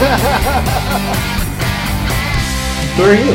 Who 0.00 0.06
are 3.04 3.14
you? 3.14 3.34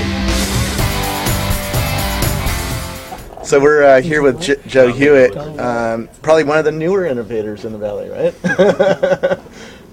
So 3.45 3.59
we're 3.59 3.83
uh, 3.83 4.01
here 4.01 4.24
with 4.24 4.42
J- 4.42 4.56
Joe 4.65 4.92
Hewitt, 4.92 5.38
um, 5.38 6.09
probably 6.24 6.43
one 6.43 6.58
of 6.58 6.65
the 6.65 6.72
newer 6.72 7.06
innovators 7.06 7.65
in 7.65 7.72
the 7.72 7.77
valley, 7.77 8.09
right? 8.09 8.33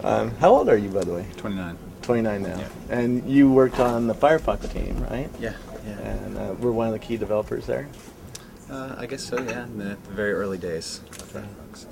um, 0.05 0.31
how 0.37 0.49
old 0.55 0.71
are 0.71 0.79
you, 0.79 0.89
by 0.89 1.05
the 1.05 1.13
way? 1.13 1.27
29. 1.37 1.77
29 2.01 2.43
now. 2.43 2.57
Yeah. 2.57 2.69
And 2.89 3.29
you 3.31 3.53
worked 3.53 3.79
on 3.79 4.07
the 4.07 4.15
Firefox 4.15 4.73
team, 4.73 4.99
right? 5.11 5.29
Yeah, 5.39 5.53
yeah. 5.87 5.99
And 5.99 6.39
uh, 6.39 6.55
we're 6.59 6.73
one 6.73 6.87
of 6.87 6.95
the 6.95 6.99
key 6.99 7.19
developers 7.19 7.67
there. 7.67 7.87
Uh, 8.71 8.95
I 8.97 9.05
guess 9.05 9.23
so, 9.23 9.39
yeah, 9.43 9.65
in 9.65 9.77
the, 9.77 9.99
the 10.05 10.11
very 10.13 10.33
early 10.33 10.57
days 10.57 11.03
of 11.11 11.33
Firefox. 11.35 11.85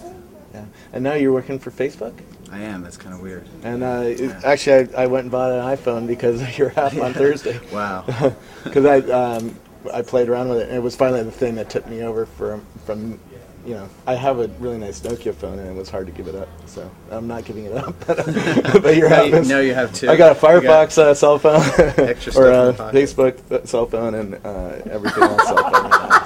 Yeah. 0.54 0.64
And 0.94 1.04
now 1.04 1.12
you're 1.12 1.34
working 1.34 1.58
for 1.58 1.70
Facebook. 1.70 2.14
I 2.52 2.58
am, 2.60 2.82
that's 2.82 2.96
kind 2.96 3.14
of 3.14 3.20
weird. 3.20 3.46
And 3.62 3.82
uh, 3.84 4.02
it- 4.06 4.44
actually, 4.44 4.92
I, 4.94 5.04
I 5.04 5.06
went 5.06 5.22
and 5.24 5.30
bought 5.30 5.52
an 5.52 5.76
iPhone 5.76 6.06
because 6.06 6.42
of 6.42 6.58
your 6.58 6.70
app 6.78 6.94
on 6.96 7.12
Thursday. 7.22 7.60
Wow. 7.72 8.04
Because 8.64 8.84
I 8.84 8.98
um, 9.10 9.56
I 9.94 10.02
played 10.02 10.28
around 10.28 10.50
with 10.50 10.58
it, 10.58 10.68
and 10.68 10.76
it 10.76 10.80
was 10.82 10.94
finally 10.94 11.22
the 11.22 11.30
thing 11.30 11.54
that 11.54 11.70
tipped 11.70 11.88
me 11.88 12.02
over 12.02 12.26
from 12.26 12.62
from 12.84 13.18
you 13.64 13.72
know 13.74 13.88
I 14.06 14.14
have 14.16 14.38
a 14.38 14.48
really 14.58 14.76
nice 14.76 15.00
Nokia 15.00 15.34
phone, 15.34 15.58
and 15.58 15.66
it 15.66 15.74
was 15.74 15.88
hard 15.88 16.06
to 16.08 16.12
give 16.12 16.28
it 16.28 16.34
up. 16.34 16.48
So 16.66 16.90
I'm 17.10 17.26
not 17.26 17.46
giving 17.46 17.64
it 17.64 17.72
up. 17.74 17.94
but 18.06 18.96
your 18.96 19.08
No, 19.08 19.22
you- 19.24 19.40
no, 19.44 19.60
you 19.60 19.72
have 19.74 19.94
two. 19.94 20.10
I 20.10 20.16
got 20.16 20.32
a 20.32 20.34
You 20.54 20.60
got 20.60 20.88
Firefox 20.90 20.98
uh, 20.98 21.14
cell 21.14 21.38
phone, 21.38 21.62
Extra 22.06 22.32
or 22.34 22.74
stuff 22.74 22.92
a. 22.92 22.96
Facebook 22.96 23.50
uh, 23.52 23.64
cell 23.64 23.86
phone, 23.86 24.14
and 24.14 24.34
uh, 24.44 24.76
everything 24.90 25.22
else 25.22 25.42
cell 25.46 25.56
phone. 25.56 25.90
right 25.90 26.10
now, 26.10 26.24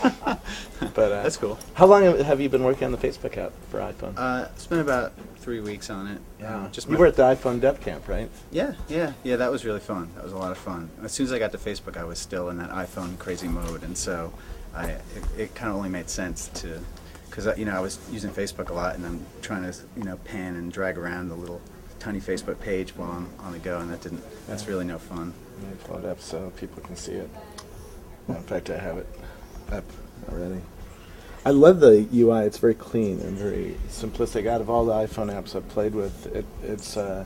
so. 0.00 0.11
But 1.02 1.10
uh, 1.10 1.22
That's 1.24 1.36
cool. 1.36 1.58
How 1.74 1.86
long 1.86 2.16
have 2.20 2.40
you 2.40 2.48
been 2.48 2.62
working 2.62 2.84
on 2.84 2.92
the 2.92 2.96
Facebook 2.96 3.36
app 3.36 3.50
for 3.70 3.80
iPhone? 3.80 4.14
Uh, 4.16 4.46
it's 4.54 4.68
been 4.68 4.78
about 4.78 5.12
three 5.38 5.58
weeks 5.58 5.90
on 5.90 6.06
it. 6.06 6.20
Uh, 6.40 6.68
just 6.68 6.88
you 6.88 6.96
were 6.96 7.06
at 7.06 7.16
the 7.16 7.24
iPhone 7.24 7.60
Dev 7.60 7.80
Camp, 7.80 8.06
right? 8.06 8.30
Yeah, 8.52 8.74
yeah, 8.88 9.14
yeah. 9.24 9.34
That 9.34 9.50
was 9.50 9.64
really 9.64 9.80
fun. 9.80 10.12
That 10.14 10.22
was 10.22 10.32
a 10.32 10.36
lot 10.36 10.52
of 10.52 10.58
fun. 10.58 10.90
As 11.02 11.10
soon 11.10 11.26
as 11.26 11.32
I 11.32 11.40
got 11.40 11.50
to 11.50 11.58
Facebook, 11.58 11.96
I 11.96 12.04
was 12.04 12.20
still 12.20 12.50
in 12.50 12.58
that 12.58 12.70
iPhone 12.70 13.18
crazy 13.18 13.48
mode, 13.48 13.82
and 13.82 13.98
so 13.98 14.32
I 14.76 14.90
it, 14.90 15.02
it 15.36 15.54
kind 15.56 15.70
of 15.70 15.76
only 15.76 15.88
made 15.88 16.08
sense 16.08 16.46
to 16.54 16.78
because 17.28 17.58
you 17.58 17.64
know 17.64 17.76
I 17.76 17.80
was 17.80 17.98
using 18.12 18.30
Facebook 18.30 18.70
a 18.70 18.72
lot, 18.72 18.94
and 18.94 19.04
I'm 19.04 19.26
trying 19.40 19.64
to 19.64 19.76
you 19.96 20.04
know 20.04 20.18
pan 20.18 20.54
and 20.54 20.70
drag 20.70 20.98
around 20.98 21.30
the 21.30 21.34
little 21.34 21.60
tiny 21.98 22.20
Facebook 22.20 22.60
page 22.60 22.94
while 22.94 23.10
I'm 23.10 23.28
on 23.40 23.50
the 23.50 23.58
go, 23.58 23.80
and 23.80 23.90
that 23.90 24.02
didn't. 24.02 24.22
That's 24.46 24.68
really 24.68 24.84
no 24.84 24.98
fun. 24.98 25.34
Let 25.62 25.68
me 25.68 25.76
pull 25.82 25.98
it 25.98 26.04
up 26.04 26.20
so 26.20 26.52
people 26.56 26.80
can 26.80 26.94
see 26.94 27.14
it. 27.14 27.30
In 28.28 28.40
fact, 28.44 28.70
I 28.70 28.78
have 28.78 28.98
it 28.98 29.08
up 29.72 29.84
already. 30.30 30.60
I 31.44 31.50
love 31.50 31.80
the 31.80 32.06
UI. 32.14 32.44
It's 32.44 32.58
very 32.58 32.74
clean 32.74 33.20
and 33.20 33.36
very 33.36 33.76
simplistic. 33.88 34.46
Out 34.46 34.60
of 34.60 34.70
all 34.70 34.84
the 34.86 34.92
iPhone 34.92 35.32
apps 35.32 35.56
I've 35.56 35.68
played 35.68 35.94
with, 35.94 36.26
it, 36.34 36.44
it's 36.62 36.96
uh, 36.96 37.24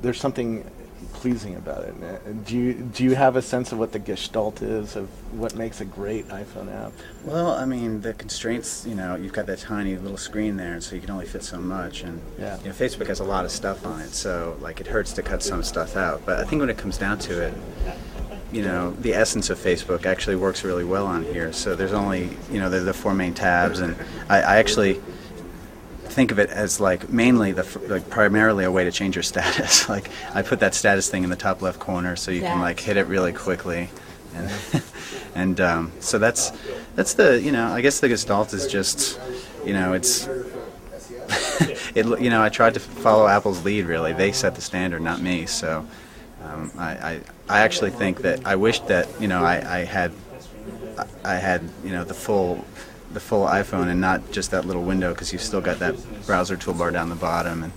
there's 0.00 0.18
something 0.20 0.68
pleasing 1.12 1.54
about 1.56 1.84
it. 1.84 2.44
Do 2.46 2.56
you 2.56 2.72
do 2.74 3.04
you 3.04 3.14
have 3.14 3.36
a 3.36 3.42
sense 3.42 3.70
of 3.70 3.78
what 3.78 3.92
the 3.92 3.98
gestalt 3.98 4.62
is 4.62 4.96
of 4.96 5.08
what 5.38 5.54
makes 5.54 5.80
a 5.80 5.84
great 5.84 6.26
iPhone 6.28 6.72
app? 6.74 6.92
Well, 7.24 7.50
I 7.52 7.66
mean, 7.66 8.00
the 8.00 8.14
constraints, 8.14 8.86
you 8.86 8.94
know, 8.94 9.14
you've 9.14 9.32
got 9.34 9.46
that 9.46 9.58
tiny 9.58 9.96
little 9.96 10.16
screen 10.16 10.56
there, 10.56 10.72
and 10.72 10.82
so 10.82 10.94
you 10.94 11.00
can 11.02 11.10
only 11.10 11.26
fit 11.26 11.44
so 11.44 11.58
much. 11.58 12.02
And 12.02 12.20
Yeah. 12.38 12.58
you 12.60 12.66
know, 12.66 12.72
Facebook 12.72 13.08
has 13.08 13.20
a 13.20 13.24
lot 13.24 13.44
of 13.44 13.50
stuff 13.50 13.84
on 13.84 14.00
it, 14.00 14.14
so 14.14 14.56
like 14.60 14.80
it 14.80 14.86
hurts 14.86 15.12
to 15.14 15.22
cut 15.22 15.42
some 15.42 15.62
stuff 15.62 15.96
out. 15.96 16.22
But 16.24 16.40
I 16.40 16.44
think 16.44 16.60
when 16.60 16.70
it 16.70 16.78
comes 16.78 16.96
down 16.96 17.18
to 17.20 17.42
it, 17.42 17.54
you 18.52 18.62
know, 18.62 18.92
the 18.92 19.14
essence 19.14 19.50
of 19.50 19.58
Facebook 19.58 20.06
actually 20.06 20.36
works 20.36 20.64
really 20.64 20.84
well 20.84 21.06
on 21.06 21.22
here. 21.24 21.52
So 21.52 21.74
there's 21.74 21.92
only, 21.92 22.36
you 22.50 22.58
know, 22.58 22.66
are 22.66 22.80
the 22.80 22.94
four 22.94 23.14
main 23.14 23.34
tabs, 23.34 23.80
and 23.80 23.96
I, 24.28 24.40
I 24.40 24.56
actually 24.56 25.00
think 26.18 26.30
of 26.32 26.38
it 26.38 26.50
as 26.50 26.80
like 26.80 27.10
mainly 27.10 27.52
the 27.52 27.80
like 27.88 28.08
primarily 28.08 28.64
a 28.64 28.72
way 28.72 28.84
to 28.84 28.90
change 28.90 29.14
your 29.14 29.22
status. 29.34 29.88
like 29.88 30.10
I 30.34 30.42
put 30.42 30.60
that 30.60 30.74
status 30.74 31.10
thing 31.10 31.24
in 31.24 31.30
the 31.30 31.36
top 31.36 31.62
left 31.62 31.78
corner, 31.78 32.16
so 32.16 32.30
you 32.30 32.40
can 32.40 32.60
like 32.60 32.80
hit 32.80 32.96
it 32.96 33.06
really 33.06 33.32
quickly, 33.32 33.90
and 34.34 34.50
and 35.34 35.60
um, 35.60 35.92
so 36.00 36.18
that's 36.18 36.52
that's 36.94 37.14
the 37.14 37.40
you 37.40 37.52
know 37.52 37.68
I 37.68 37.82
guess 37.82 38.00
the 38.00 38.08
gestalt 38.08 38.54
is 38.54 38.66
just 38.66 39.20
you 39.64 39.74
know 39.74 39.92
it's 39.92 40.26
it 41.94 42.06
you 42.20 42.30
know 42.30 42.42
I 42.42 42.48
tried 42.48 42.74
to 42.74 42.80
follow 42.80 43.26
Apple's 43.26 43.62
lead 43.64 43.84
really. 43.84 44.14
They 44.14 44.32
set 44.32 44.54
the 44.54 44.62
standard, 44.62 45.02
not 45.02 45.20
me. 45.20 45.44
So 45.44 45.86
um, 46.44 46.70
I, 46.78 46.90
I 46.90 47.20
I 47.48 47.60
actually 47.60 47.90
think 47.90 48.18
that 48.22 48.46
I 48.46 48.56
wish 48.56 48.80
that 48.80 49.08
you 49.20 49.28
know 49.28 49.44
I, 49.44 49.80
I 49.80 49.84
had 49.84 50.12
I 51.24 51.34
had 51.34 51.62
you 51.84 51.90
know 51.90 52.04
the 52.04 52.14
full 52.14 52.64
the 53.12 53.20
full 53.20 53.46
iPhone 53.46 53.88
and 53.88 54.00
not 54.00 54.30
just 54.32 54.50
that 54.50 54.66
little 54.66 54.82
window 54.82 55.12
because 55.14 55.32
you've 55.32 55.42
still 55.42 55.62
got 55.62 55.78
that 55.78 55.94
browser 56.26 56.56
toolbar 56.56 56.92
down 56.92 57.08
the 57.08 57.14
bottom 57.14 57.62
and 57.62 57.72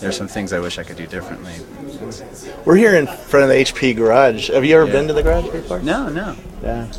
there's 0.00 0.16
some 0.16 0.28
things 0.28 0.52
I 0.52 0.60
wish 0.60 0.78
I 0.78 0.84
could 0.84 0.96
do 0.96 1.06
differently. 1.06 1.54
We're 2.64 2.76
here 2.76 2.94
in 2.94 3.06
front 3.06 3.44
of 3.44 3.48
the 3.48 3.56
HP 3.56 3.96
garage. 3.96 4.50
Have 4.50 4.64
you 4.64 4.76
ever 4.76 4.86
Yeah. 4.86 4.92
been 4.92 5.08
to 5.08 5.14
the 5.14 5.22
garage 5.22 5.48
before? 5.50 5.80
No, 5.80 6.08
no. 6.08 6.36
Yeah. 6.62 6.90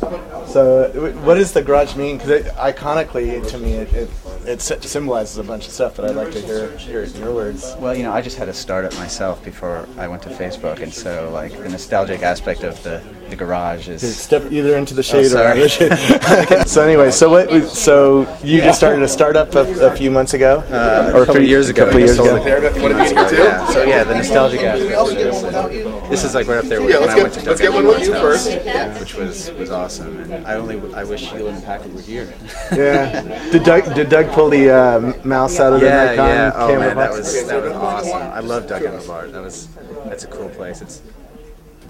So, 0.46 0.90
what 1.22 1.34
does 1.34 1.52
the 1.52 1.62
garage 1.62 1.94
mean? 1.96 2.18
Because 2.18 2.44
iconically, 2.52 3.46
to 3.48 3.58
me, 3.58 3.74
it, 3.74 3.92
it 3.92 4.10
it 4.46 4.60
symbolizes 4.60 5.38
a 5.38 5.44
bunch 5.44 5.66
of 5.66 5.72
stuff 5.72 5.96
that 5.96 6.04
I'd 6.04 6.16
like 6.16 6.32
to 6.32 6.40
hear 6.40 6.76
hear 6.76 7.04
your 7.04 7.34
words. 7.34 7.74
Well, 7.78 7.94
you 7.94 8.02
know, 8.02 8.12
I 8.12 8.20
just 8.20 8.36
had 8.38 8.48
a 8.48 8.54
startup 8.54 8.94
myself 8.94 9.44
before 9.44 9.86
I 9.98 10.08
went 10.08 10.22
to 10.22 10.28
Facebook, 10.30 10.80
and 10.80 10.92
so 10.92 11.30
like 11.32 11.52
the 11.52 11.68
nostalgic 11.68 12.22
aspect 12.22 12.62
of 12.62 12.82
the, 12.82 13.02
the 13.30 13.36
garage 13.36 13.88
is 13.88 14.16
Step 14.16 14.50
either 14.52 14.76
into 14.76 14.94
the 14.94 15.02
shade 15.02 15.32
or 15.32 15.38
out 15.38 15.56
of 15.56 15.62
the 15.62 15.68
shade. 15.68 16.68
so 16.68 16.82
anyway, 16.82 17.10
so 17.10 17.30
what? 17.30 17.50
So 17.68 18.22
you 18.42 18.60
just 18.60 18.78
started 18.78 19.02
a 19.02 19.08
startup 19.08 19.54
a, 19.54 19.92
a 19.92 19.96
few 19.96 20.10
months 20.10 20.34
ago, 20.34 20.58
uh, 20.70 21.12
or 21.14 21.22
a 21.22 21.26
couple 21.26 21.42
years 21.42 21.68
ago. 21.68 21.82
A 21.82 21.86
couple 21.86 22.00
years 22.00 22.18
ago. 22.18 22.36
it 22.36 22.64
a 22.64 22.72
few 22.72 22.88
months 22.90 23.12
Yeah. 23.32 23.66
So 23.68 23.82
yeah, 23.84 24.04
the 24.04 24.14
nostalgic 24.14 24.60
aspect. 24.60 26.10
this, 26.10 26.24
is 26.24 26.34
like 26.34 26.46
right 26.46 26.58
up 26.58 26.64
there 26.66 26.80
with 26.82 26.90
Yeah, 26.90 27.00
when 27.00 27.08
let's 27.08 27.12
I 27.12 27.16
get- 27.16 27.22
went 27.22 27.34
to 27.34 27.40
let's 27.50 27.60
Doug 27.60 27.72
get 27.72 27.72
one 27.72 27.86
with 27.86 28.06
you 28.06 28.14
Emmert's 28.14 28.46
first. 28.46 28.66
house, 28.66 29.00
which 29.00 29.14
was 29.14 29.50
was 29.52 29.70
awesome. 29.70 30.18
And 30.32 30.46
I 30.46 30.54
only 30.54 30.76
I 30.94 31.04
wish 31.04 31.30
Hewlett 31.30 31.54
and 31.54 31.64
Packard 31.64 31.94
were 31.94 32.00
here. 32.00 32.32
Yeah. 32.72 33.22
Did 33.50 33.64
Doug 33.64 33.94
did 33.94 34.08
Doug 34.08 34.30
pull 34.32 34.50
the 34.50 34.70
uh, 34.70 35.12
mouse 35.24 35.58
out 35.60 35.72
of 35.72 35.80
the 35.80 35.86
yeah, 35.86 36.04
Nikon 36.06 36.28
yeah. 36.28 36.52
Oh 36.54 36.66
camera 36.68 36.86
man, 36.88 36.96
that 36.96 37.10
was 37.12 37.46
that 37.46 37.62
was 37.62 37.72
awesome. 37.72 38.16
I 38.22 38.40
love 38.40 38.66
Doug 38.66 38.82
Engelbart's 38.84 39.32
That 39.32 39.42
was 39.42 39.68
that's 40.06 40.24
a 40.24 40.28
cool 40.28 40.48
place. 40.50 40.80
It's 40.82 41.02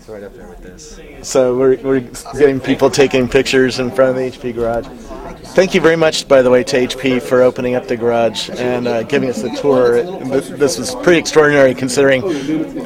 it's 0.00 0.08
right 0.08 0.22
up 0.22 0.34
there 0.34 0.48
with 0.48 0.62
this. 0.62 0.98
So 1.28 1.58
we're, 1.58 1.76
we're 1.82 2.00
getting 2.38 2.58
people 2.58 2.88
taking 2.90 3.28
pictures 3.28 3.78
in 3.78 3.90
front 3.90 4.10
of 4.10 4.16
the 4.16 4.30
HP 4.30 4.54
garage. 4.54 4.86
Thank 5.48 5.74
you 5.74 5.80
very 5.82 5.96
much, 5.96 6.26
by 6.26 6.40
the 6.40 6.48
way, 6.48 6.64
to 6.64 6.86
HP 6.86 7.20
for 7.20 7.42
opening 7.42 7.74
up 7.74 7.86
the 7.86 7.98
garage 7.98 8.48
and 8.50 8.88
uh, 8.88 9.02
giving 9.02 9.28
us 9.28 9.42
the 9.42 9.50
tour. 9.50 10.02
This 10.56 10.78
was 10.78 10.94
pretty 10.96 11.18
extraordinary 11.18 11.74
considering 11.74 12.22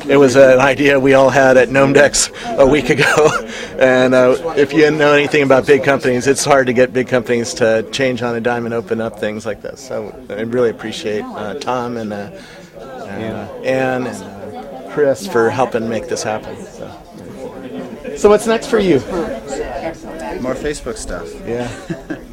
it 0.08 0.18
was 0.18 0.34
an 0.34 0.58
idea 0.58 0.98
we 0.98 1.14
all 1.14 1.30
had 1.30 1.56
at 1.56 1.68
Gnomedex 1.68 2.58
a 2.58 2.66
week 2.66 2.90
ago. 2.90 3.30
And 3.74 4.14
uh, 4.14 4.54
if 4.56 4.72
you 4.72 4.88
know 4.92 5.12
anything 5.12 5.42
about 5.42 5.66
big 5.66 5.82
companies, 5.82 6.28
it's 6.28 6.44
hard 6.44 6.68
to 6.68 6.72
get 6.72 6.92
big 6.92 7.08
companies 7.08 7.52
to 7.54 7.82
change 7.90 8.22
on 8.22 8.36
a 8.36 8.40
dime 8.40 8.66
and 8.66 8.74
open 8.74 9.00
up 9.00 9.18
things 9.18 9.44
like 9.44 9.62
this. 9.62 9.80
So 9.80 10.14
I 10.30 10.42
really 10.42 10.70
appreciate 10.70 11.24
uh, 11.24 11.54
Tom 11.54 11.96
and, 11.96 12.12
uh, 12.12 12.30
and 13.64 14.06
uh, 14.06 14.10
uh, 14.10 14.33
Chris 14.94 15.26
for 15.26 15.50
helping 15.50 15.88
make 15.88 16.08
this 16.08 16.22
happen. 16.22 16.54
So. 16.66 18.16
So 18.16 18.28
what's 18.28 18.46
next 18.46 18.68
for 18.68 18.78
you? 18.78 19.00
More 20.40 20.54
Facebook 20.54 20.96
stuff. 20.96 21.28
Yeah. 21.44 21.68